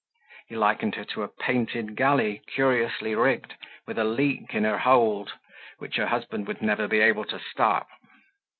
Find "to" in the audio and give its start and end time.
1.05-1.21, 7.25-7.37